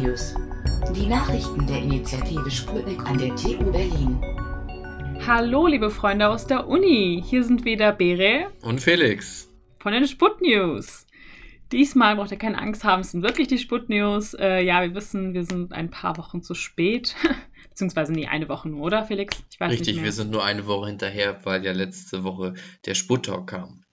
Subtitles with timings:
[0.00, 0.34] News.
[0.96, 4.18] Die Nachrichten der Initiative Sputnik an der TU Berlin.
[5.26, 7.22] Hallo, liebe Freunde aus der Uni.
[7.26, 11.06] Hier sind wieder Bere und Felix von den Sput News.
[11.70, 14.32] Diesmal braucht ihr keine Angst haben, es sind wirklich die Sput News.
[14.32, 17.14] Äh, ja, wir wissen, wir sind ein paar Wochen zu spät.
[17.68, 19.42] Beziehungsweise nee, eine Woche nur, oder Felix?
[19.50, 22.54] Ich weiß Richtig, nicht wir sind nur eine Woche hinterher, weil ja letzte Woche
[22.86, 23.84] der Sput-Talk kam.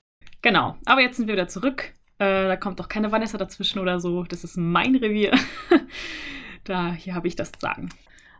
[0.41, 1.91] Genau, aber jetzt sind wir wieder zurück.
[2.19, 4.23] Äh, da kommt auch keine Vanessa dazwischen oder so.
[4.23, 5.37] Das ist mein Revier.
[6.63, 7.89] da, hier habe ich das zu sagen.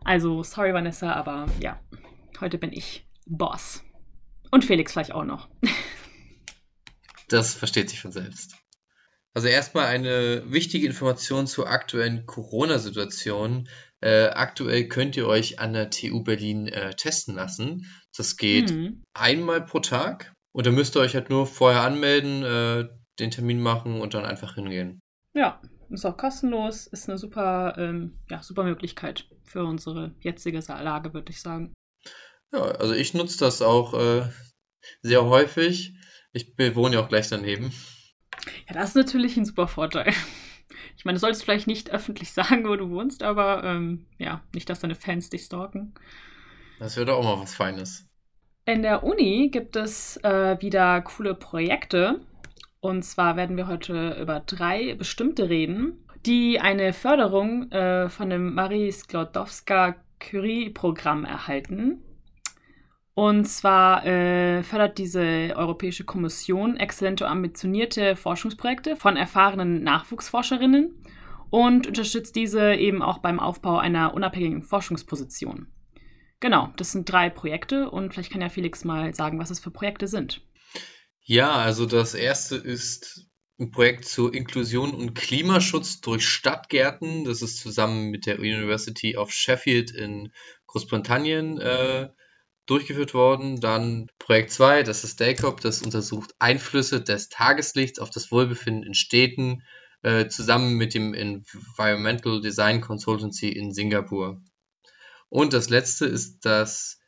[0.04, 1.80] Also, sorry Vanessa, aber ja,
[2.40, 3.82] heute bin ich Boss.
[4.50, 5.48] Und Felix vielleicht auch noch.
[7.28, 8.56] das versteht sich von selbst.
[9.34, 13.68] Also erstmal eine wichtige Information zur aktuellen Corona-Situation.
[14.00, 17.86] Äh, aktuell könnt ihr euch an der TU Berlin äh, testen lassen.
[18.16, 19.02] Das geht mhm.
[19.12, 22.88] einmal pro Tag und da müsst ihr euch halt nur vorher anmelden, äh,
[23.18, 25.00] den Termin machen und dann einfach hingehen.
[25.34, 31.14] Ja, ist auch kostenlos, ist eine super, ähm, ja, super Möglichkeit für unsere jetzige Lage,
[31.14, 31.72] würde ich sagen.
[32.52, 34.22] Ja, also ich nutze das auch äh,
[35.02, 35.94] sehr häufig.
[36.32, 37.72] Ich wohne ja auch gleich daneben.
[38.68, 40.12] Ja, das ist natürlich ein super Vorteil.
[40.96, 44.68] Ich meine, du solltest vielleicht nicht öffentlich sagen, wo du wohnst, aber ähm, ja, nicht,
[44.68, 45.94] dass deine Fans dich stalken.
[46.78, 48.06] Das wäre doch auch mal was Feines.
[48.64, 52.20] In der Uni gibt es äh, wieder coole Projekte.
[52.80, 58.54] Und zwar werden wir heute über drei bestimmte reden, die eine Förderung äh, von dem
[58.54, 62.04] Marie Sklodowska-Curie-Programm erhalten.
[63.14, 71.02] Und zwar äh, fördert diese Europäische Kommission exzellente und ambitionierte Forschungsprojekte von erfahrenen Nachwuchsforscherinnen
[71.50, 75.66] und unterstützt diese eben auch beim Aufbau einer unabhängigen Forschungsposition.
[76.38, 79.72] Genau, das sind drei Projekte und vielleicht kann ja Felix mal sagen, was es für
[79.72, 80.42] Projekte sind.
[81.30, 83.26] Ja, also das erste ist
[83.58, 87.24] ein Projekt zur Inklusion und Klimaschutz durch Stadtgärten.
[87.24, 90.32] Das ist zusammen mit der University of Sheffield in
[90.68, 92.08] Großbritannien äh,
[92.64, 93.60] durchgeführt worden.
[93.60, 98.94] Dann Projekt 2, das ist DACOP, das untersucht Einflüsse des Tageslichts auf das Wohlbefinden in
[98.94, 99.64] Städten,
[100.00, 104.40] äh, zusammen mit dem Environmental Design Consultancy in Singapur.
[105.28, 107.00] Und das letzte ist das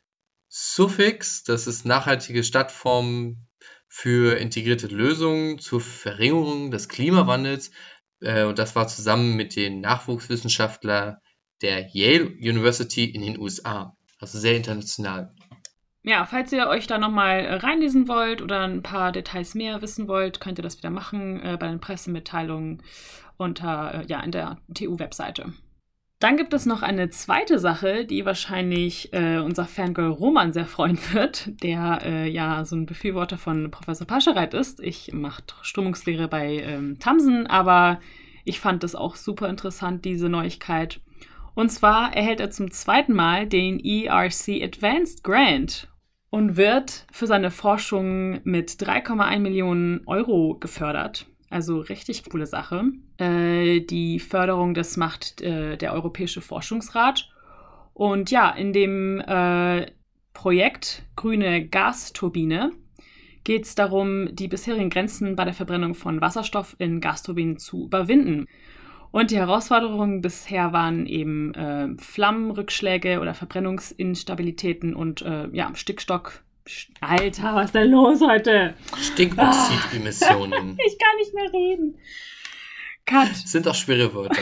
[0.47, 3.47] Suffix, das ist nachhaltige Stadtformen
[3.93, 7.71] für integrierte Lösungen zur Verringerung des Klimawandels.
[8.21, 11.17] Äh, und das war zusammen mit den Nachwuchswissenschaftlern
[11.61, 13.97] der Yale University in den USA.
[14.17, 15.35] Also sehr international.
[16.03, 20.39] Ja, falls ihr euch da nochmal reinlesen wollt oder ein paar Details mehr wissen wollt,
[20.39, 22.81] könnt ihr das wieder machen äh, bei den Pressemitteilungen
[23.35, 25.51] unter, äh, ja, in der TU-Webseite.
[26.21, 30.99] Dann gibt es noch eine zweite Sache, die wahrscheinlich äh, unser Fangirl Roman sehr freuen
[31.13, 34.79] wird, der äh, ja so ein Befürworter von Professor Paschereit ist.
[34.81, 37.99] Ich mache Strömungslehre bei ähm, Tamsen, aber
[38.45, 41.01] ich fand das auch super interessant, diese Neuigkeit.
[41.55, 45.87] Und zwar erhält er zum zweiten Mal den ERC Advanced Grant
[46.29, 51.25] und wird für seine Forschung mit 3,1 Millionen Euro gefördert.
[51.51, 52.85] Also richtig coole Sache.
[53.17, 57.29] Äh, die Förderung, das macht äh, der Europäische Forschungsrat.
[57.93, 59.85] Und ja, in dem äh,
[60.33, 62.71] Projekt Grüne Gasturbine
[63.43, 68.47] geht es darum, die bisherigen Grenzen bei der Verbrennung von Wasserstoff in Gasturbinen zu überwinden.
[69.11, 76.43] Und die Herausforderungen bisher waren eben äh, Flammenrückschläge oder Verbrennungsinstabilitäten und äh, ja, Stickstock.
[76.99, 78.75] Alter, was ist denn los heute?
[79.01, 80.77] Stickoxidemissionen.
[80.85, 81.97] ich kann nicht mehr reden.
[83.05, 83.35] Cut.
[83.35, 84.41] Sind auch schwere Wörter.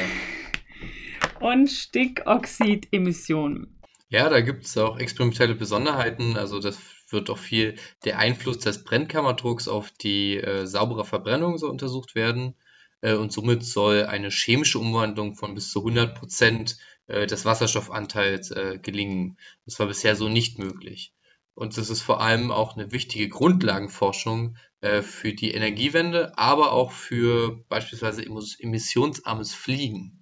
[1.40, 3.80] Und Stickoxidemissionen.
[4.10, 6.36] Ja, da gibt es auch experimentelle Besonderheiten.
[6.36, 6.78] Also das
[7.10, 12.56] wird auch viel der Einfluss des Brennkammerdrucks auf die äh, saubere Verbrennung so untersucht werden.
[13.02, 18.52] Äh, und somit soll eine chemische Umwandlung von bis zu 100 Prozent äh, des Wasserstoffanteils
[18.52, 19.38] äh, gelingen.
[19.66, 21.14] Das war bisher so nicht möglich.
[21.60, 24.56] Und das ist vor allem auch eine wichtige Grundlagenforschung
[25.02, 30.20] für die Energiewende, aber auch für beispielsweise emissionsarmes Fliegen.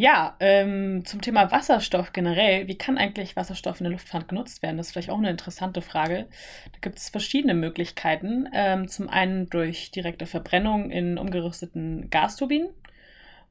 [0.00, 2.68] Ja, ähm, zum Thema Wasserstoff generell.
[2.68, 4.78] Wie kann eigentlich Wasserstoff in der Luftfahrt genutzt werden?
[4.78, 6.26] Das ist vielleicht auch eine interessante Frage.
[6.72, 8.48] Da gibt es verschiedene Möglichkeiten.
[8.54, 12.70] Ähm, zum einen durch direkte Verbrennung in umgerüsteten Gasturbinen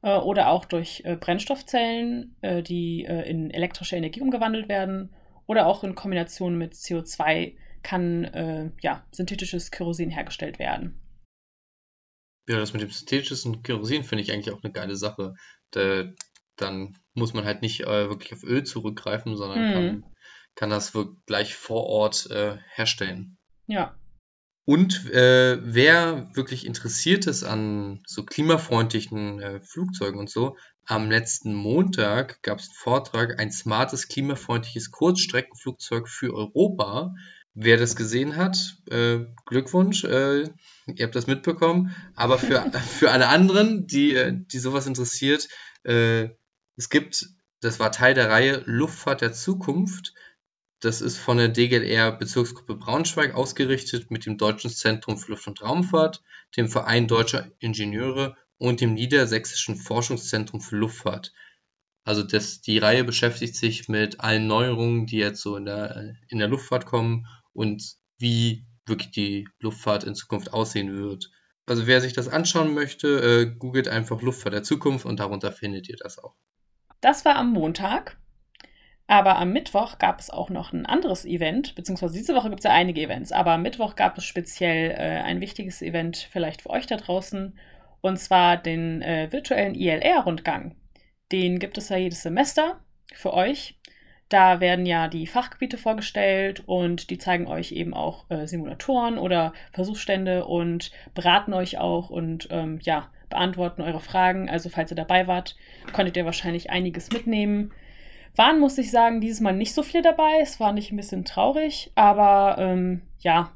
[0.02, 5.12] äh, oder auch durch äh, Brennstoffzellen, äh, die äh, in elektrische Energie umgewandelt werden
[5.50, 11.02] oder auch in Kombination mit CO2 kann äh, ja, synthetisches Kerosin hergestellt werden.
[12.48, 15.34] Ja, das mit dem synthetischen Kerosin finde ich eigentlich auch eine geile Sache.
[15.72, 16.04] Da,
[16.56, 19.74] dann muss man halt nicht äh, wirklich auf Öl zurückgreifen, sondern hm.
[19.74, 20.16] kann,
[20.54, 23.40] kann das wirklich gleich vor Ort äh, herstellen.
[23.66, 23.98] Ja.
[24.66, 30.58] Und äh, wer wirklich interessiert ist an so klimafreundlichen äh, Flugzeugen und so,
[30.90, 37.14] am letzten Montag gab es einen Vortrag, ein smartes, klimafreundliches Kurzstreckenflugzeug für Europa.
[37.54, 40.46] Wer das gesehen hat, äh, Glückwunsch, äh,
[40.88, 41.96] ihr habt das mitbekommen.
[42.16, 45.48] Aber für, für alle anderen, die, äh, die sowas interessiert,
[45.84, 46.30] äh,
[46.76, 47.28] es gibt,
[47.62, 50.16] das war Teil der Reihe Luftfahrt der Zukunft.
[50.80, 55.62] Das ist von der DGLR Bezirksgruppe Braunschweig ausgerichtet mit dem Deutschen Zentrum für Luft- und
[55.62, 56.24] Raumfahrt,
[56.58, 61.34] dem Verein Deutscher Ingenieure und dem Niedersächsischen Forschungszentrum für Luftfahrt.
[62.04, 66.38] Also das, die Reihe beschäftigt sich mit allen Neuerungen, die jetzt so in der, in
[66.38, 71.32] der Luftfahrt kommen und wie wirklich die Luftfahrt in Zukunft aussehen wird.
[71.66, 75.88] Also wer sich das anschauen möchte, äh, googelt einfach Luftfahrt der Zukunft und darunter findet
[75.88, 76.36] ihr das auch.
[77.00, 78.18] Das war am Montag.
[79.08, 82.66] Aber am Mittwoch gab es auch noch ein anderes Event, beziehungsweise diese Woche gibt es
[82.66, 86.70] ja einige Events, aber am Mittwoch gab es speziell äh, ein wichtiges Event vielleicht für
[86.70, 87.58] euch da draußen,
[88.02, 90.76] und zwar den äh, virtuellen ILR-Rundgang.
[91.32, 92.80] Den gibt es ja jedes Semester
[93.14, 93.80] für euch.
[94.30, 99.54] Da werden ja die Fachgebiete vorgestellt und die zeigen euch eben auch äh, Simulatoren oder
[99.72, 104.48] Versuchsstände und beraten euch auch und ähm, ja, beantworten eure Fragen.
[104.48, 105.56] Also falls ihr dabei wart,
[105.94, 107.72] konntet ihr wahrscheinlich einiges mitnehmen.
[108.36, 110.40] Waren, muss ich sagen, dieses Mal nicht so viel dabei.
[110.42, 113.52] Es war nicht ein bisschen traurig, aber ähm, ja,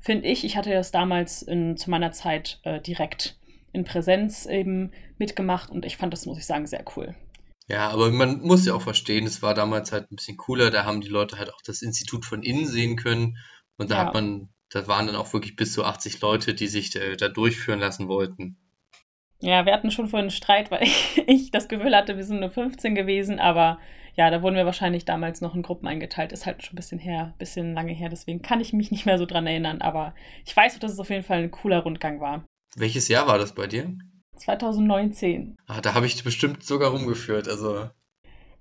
[0.00, 3.38] finde ich, ich hatte das damals in, zu meiner Zeit äh, direkt
[3.72, 7.14] in Präsenz eben mitgemacht und ich fand das, muss ich sagen, sehr cool.
[7.68, 10.84] Ja, aber man muss ja auch verstehen, es war damals halt ein bisschen cooler, da
[10.84, 13.38] haben die Leute halt auch das Institut von innen sehen können
[13.76, 14.06] und da ja.
[14.06, 17.28] hat man, da waren dann auch wirklich bis zu 80 Leute, die sich da, da
[17.28, 18.56] durchführen lassen wollten.
[19.40, 20.86] Ja, wir hatten schon vorhin einen Streit, weil
[21.26, 23.78] ich das Gefühl hatte, wir sind nur 15 gewesen, aber
[24.14, 26.32] ja, da wurden wir wahrscheinlich damals noch in Gruppen eingeteilt.
[26.32, 29.06] Ist halt schon ein bisschen her, ein bisschen lange her, deswegen kann ich mich nicht
[29.06, 30.14] mehr so dran erinnern, aber
[30.46, 32.46] ich weiß, dass es auf jeden Fall ein cooler Rundgang war.
[32.76, 33.96] Welches Jahr war das bei dir?
[34.36, 35.56] 2019.
[35.66, 37.88] Ah, da habe ich bestimmt sogar rumgeführt, also.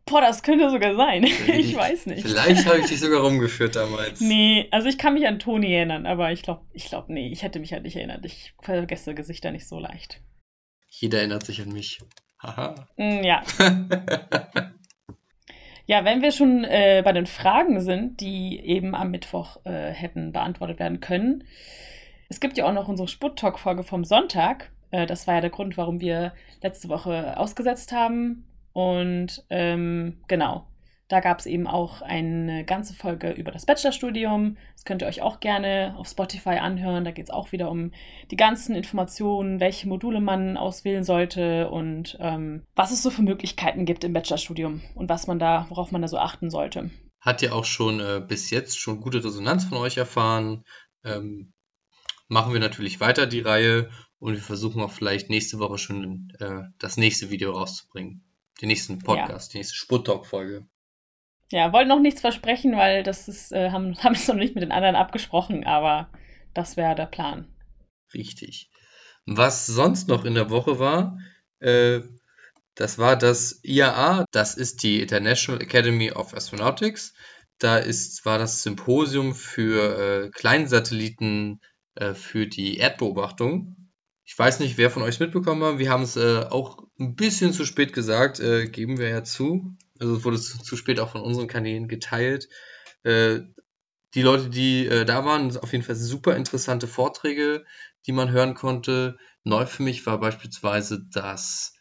[0.05, 1.23] Boah, das könnte sogar sein.
[1.47, 2.21] ich weiß nicht.
[2.21, 4.21] Vielleicht habe ich dich sogar rumgeführt damals.
[4.21, 7.43] Nee, also ich kann mich an Toni erinnern, aber ich glaube, ich glaube, nee, ich
[7.43, 8.23] hätte mich halt nicht erinnert.
[8.23, 10.21] Ich vergesse Gesichter nicht so leicht.
[10.87, 11.99] Jeder erinnert sich an mich.
[12.41, 12.87] Haha.
[12.95, 13.43] Mm, ja.
[15.87, 20.31] Ja, wenn wir schon äh, bei den Fragen sind, die eben am Mittwoch äh, hätten
[20.31, 21.43] beantwortet werden können.
[22.29, 24.71] Es gibt ja auch noch unsere Sput-Talk-Folge vom Sonntag.
[24.91, 28.45] Äh, das war ja der Grund, warum wir letzte Woche ausgesetzt haben.
[28.73, 30.65] Und ähm, genau,
[31.07, 34.57] da gab es eben auch eine ganze Folge über das Bachelorstudium.
[34.73, 37.05] Das könnt ihr euch auch gerne auf Spotify anhören.
[37.05, 37.91] Da geht es auch wieder um
[38.31, 43.85] die ganzen Informationen, welche Module man auswählen sollte und ähm, was es so für Möglichkeiten
[43.85, 46.89] gibt im Bachelorstudium und was man da, worauf man da so achten sollte.
[47.21, 50.63] Hat ja auch schon äh, bis jetzt schon gute Resonanz von euch erfahren.
[51.03, 51.53] Ähm,
[52.27, 53.89] machen wir natürlich weiter die Reihe
[54.19, 58.23] und wir versuchen auch vielleicht nächste Woche schon äh, das nächste Video rauszubringen.
[58.61, 59.51] Den nächsten Podcast, ja.
[59.51, 60.65] die nächste Sput-Talk-Folge.
[61.51, 64.63] Ja, wollen noch nichts versprechen, weil das ist, äh, haben, haben es noch nicht mit
[64.63, 66.09] den anderen abgesprochen, aber
[66.53, 67.47] das wäre der Plan.
[68.13, 68.69] Richtig.
[69.25, 71.17] Was sonst noch in der Woche war,
[71.59, 72.01] äh,
[72.75, 77.13] das war das IAA, das ist die International Academy of Astronautics.
[77.57, 81.61] Da ist, war das Symposium für äh, Kleinsatelliten
[81.95, 83.75] äh, für die Erdbeobachtung.
[84.23, 85.79] Ich weiß nicht, wer von euch mitbekommen hat.
[85.79, 89.75] Wir haben es äh, auch ein bisschen zu spät gesagt, äh, geben wir ja zu.
[89.99, 92.49] Also es wurde zu, zu, spät auch von unseren Kanälen geteilt.
[93.03, 93.41] Äh,
[94.15, 97.65] die Leute, die äh, da waren, auf jeden Fall super interessante Vorträge,
[98.07, 99.17] die man hören konnte.
[99.43, 101.75] Neu für mich war beispielsweise, dass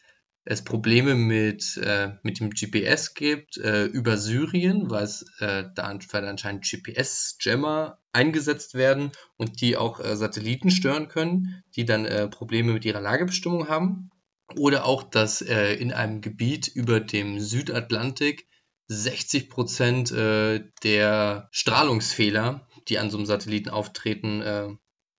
[0.45, 5.83] es Probleme mit, äh, mit dem GPS gibt äh, über Syrien, weil es äh, da
[5.83, 12.73] anscheinend GPS-Jammer eingesetzt werden und die auch äh, Satelliten stören können, die dann äh, Probleme
[12.73, 14.11] mit ihrer Lagebestimmung haben.
[14.55, 18.47] Oder auch, dass äh, in einem Gebiet über dem Südatlantik
[18.87, 24.69] 60 Prozent äh, der Strahlungsfehler, die an so einem Satelliten auftreten, äh,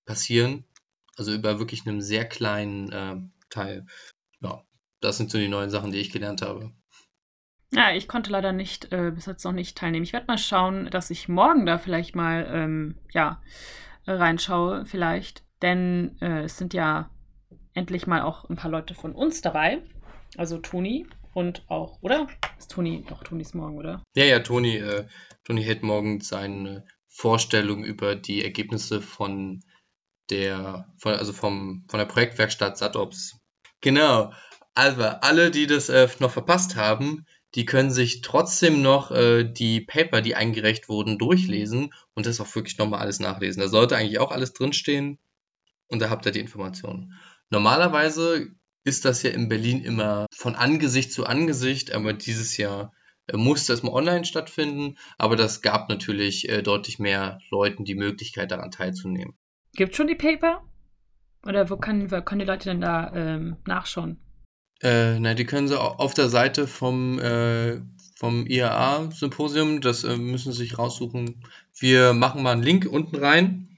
[0.05, 0.65] passieren.
[1.17, 3.17] Also über wirklich einem sehr kleinen äh,
[3.51, 3.87] Teil.
[5.07, 6.73] Das sind so die neuen Sachen, die ich gelernt habe.
[7.71, 10.03] Ja, ich konnte leider nicht, äh, bis jetzt noch nicht teilnehmen.
[10.03, 13.41] Ich werde mal schauen, dass ich morgen da vielleicht mal, ähm, ja,
[14.09, 15.45] reinschaue, vielleicht.
[15.63, 17.09] Denn äh, es sind ja
[17.73, 19.81] endlich mal auch ein paar Leute von uns dabei.
[20.37, 22.27] Also Toni und auch, oder?
[22.59, 24.03] Ist Toni, doch, Toni ist morgen, oder?
[24.17, 25.07] Ja, ja, Toni, äh,
[25.45, 29.63] Toni hält morgen seine Vorstellung über die Ergebnisse von
[30.31, 33.39] der, von, also vom, von der Projektwerkstatt SATOPS.
[33.81, 34.33] Genau.
[34.77, 39.81] Also, alle, die das äh, noch verpasst haben, die können sich trotzdem noch äh, die
[39.81, 43.63] Paper, die eingereicht wurden, durchlesen und das auch wirklich nochmal alles nachlesen.
[43.63, 45.19] Da sollte eigentlich auch alles drinstehen
[45.89, 47.15] und da habt ihr die Informationen.
[47.49, 48.49] Normalerweise
[48.85, 52.93] ist das ja in Berlin immer von Angesicht zu Angesicht, aber dieses Jahr
[53.29, 57.95] äh, musste es mal online stattfinden, aber das gab natürlich äh, deutlich mehr Leuten die
[57.95, 59.39] Möglichkeit daran teilzunehmen.
[59.73, 60.63] Gibt schon die Paper?
[61.47, 64.21] Oder wo können, wo können die Leute denn da ähm, nachschauen?
[64.83, 67.81] Äh, na, die können sie auf der Seite vom, äh,
[68.15, 71.45] vom IAA-Symposium, das äh, müssen sie sich raussuchen.
[71.79, 73.69] Wir machen mal einen Link unten rein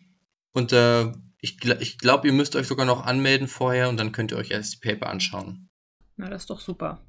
[0.53, 4.33] und äh, ich, ich glaube, ihr müsst euch sogar noch anmelden vorher und dann könnt
[4.33, 5.69] ihr euch erst die Paper anschauen.
[6.17, 7.01] Na, das ist doch super.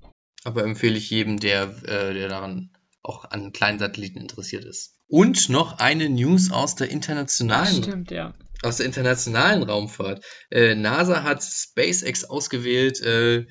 [0.43, 4.95] Aber empfehle ich jedem, der, äh, der daran auch an kleinen Satelliten interessiert ist.
[5.07, 8.35] Und noch eine News aus der internationalen, Stimmt, ja.
[8.61, 10.23] aus der internationalen Raumfahrt.
[10.51, 13.47] Äh, NASA hat SpaceX ausgewählt, äh,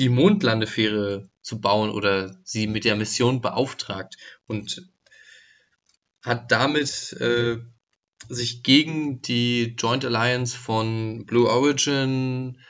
[0.00, 4.16] die Mondlandefähre zu bauen oder sie mit der Mission beauftragt
[4.46, 4.90] und
[6.22, 7.58] hat damit äh,
[8.28, 12.60] sich gegen die Joint Alliance von Blue Origin,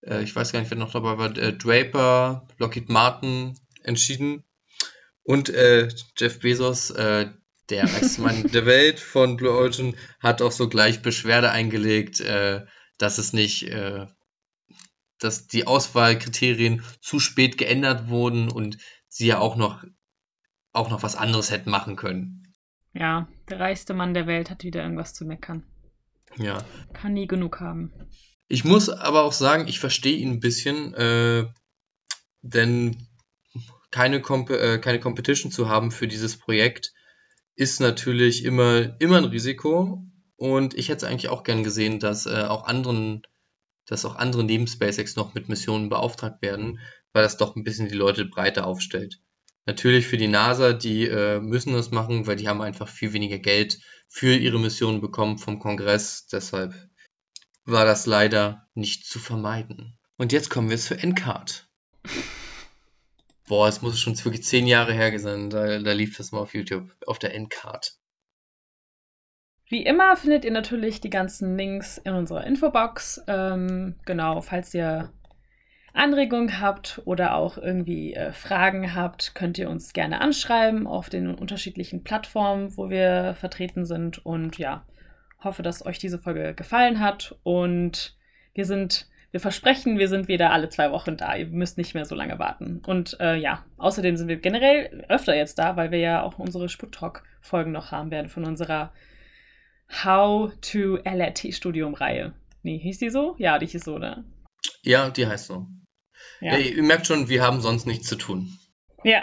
[0.00, 4.44] äh, ich weiß gar nicht, wer noch dabei war, äh, Draper, Lockheed Martin entschieden.
[5.22, 7.28] Und äh, Jeff Bezos, äh,
[7.68, 12.64] der reichste Mann der Welt von Blue Origin, hat auch so gleich Beschwerde eingelegt, äh,
[12.96, 13.70] dass es nicht,
[15.18, 19.84] dass die Auswahlkriterien zu spät geändert wurden und sie ja auch noch,
[20.72, 22.54] auch noch was anderes hätten machen können.
[22.92, 25.64] Ja, der reichste Mann der Welt hat wieder irgendwas zu meckern.
[26.36, 26.64] Ja.
[26.92, 27.92] Kann nie genug haben.
[28.48, 31.46] Ich muss aber auch sagen, ich verstehe ihn ein bisschen, äh,
[32.42, 33.08] denn
[33.90, 36.92] keine, Comp äh, keine Competition zu haben für dieses Projekt
[37.58, 40.04] ist natürlich immer, immer ein Risiko.
[40.36, 43.22] Und ich hätte es eigentlich auch gern gesehen, dass äh, auch anderen,
[43.88, 46.78] dass auch andere neben SpaceX noch mit Missionen beauftragt werden,
[47.12, 49.20] weil das doch ein bisschen die Leute breiter aufstellt.
[49.66, 53.38] Natürlich für die NASA, die äh, müssen das machen, weil die haben einfach viel weniger
[53.38, 56.26] Geld für ihre Missionen bekommen vom Kongress.
[56.26, 56.74] Deshalb
[57.64, 59.98] war das leider nicht zu vermeiden.
[60.16, 61.68] Und jetzt kommen wir zur Endcard.
[63.46, 65.50] Boah, es muss schon wirklich zehn Jahre her sein.
[65.50, 67.98] Da, da lief das mal auf YouTube, auf der Endcard.
[69.68, 73.22] Wie immer findet ihr natürlich die ganzen Links in unserer Infobox.
[73.26, 75.12] Ähm, genau, falls ihr
[75.92, 81.34] Anregungen habt oder auch irgendwie äh, Fragen habt, könnt ihr uns gerne anschreiben auf den
[81.34, 84.24] unterschiedlichen Plattformen, wo wir vertreten sind.
[84.24, 84.86] Und ja,
[85.44, 87.36] hoffe, dass euch diese Folge gefallen hat.
[87.42, 88.16] Und
[88.54, 91.36] wir sind, wir versprechen, wir sind wieder alle zwei Wochen da.
[91.36, 92.80] Ihr müsst nicht mehr so lange warten.
[92.86, 96.70] Und äh, ja, außerdem sind wir generell öfter jetzt da, weil wir ja auch unsere
[96.70, 98.92] Sput-Talk-Folgen noch haben werden von unserer
[99.90, 102.34] How to LRT-Studium-Reihe.
[102.62, 103.34] Nee, hieß die so?
[103.38, 104.24] Ja, die hieß so, oder?
[104.82, 105.66] Ja, die heißt so.
[106.40, 106.56] Ja.
[106.56, 108.58] Ja, ihr merkt schon, wir haben sonst nichts zu tun.
[109.02, 109.22] Ja.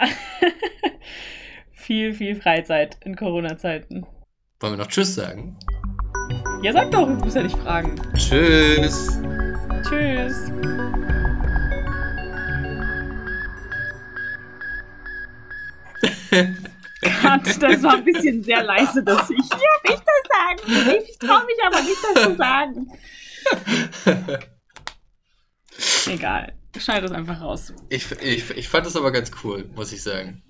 [1.72, 4.06] viel, viel Freizeit in Corona-Zeiten.
[4.60, 5.56] Wollen wir noch Tschüss sagen?
[6.62, 7.94] Ja, sag doch, du musst ja nicht fragen.
[8.14, 9.20] Tschüss.
[9.88, 10.50] Tschüss.
[17.00, 19.38] Gott, das war ein bisschen sehr leise, dass ich.
[19.50, 19.75] Ja, ich
[20.36, 20.60] sagen.
[21.08, 22.92] Ich traue mich aber nicht, das zu sagen.
[26.12, 26.52] Egal.
[26.78, 27.72] Schneid das einfach raus.
[27.88, 30.42] Ich, ich, ich fand das aber ganz cool, muss ich sagen.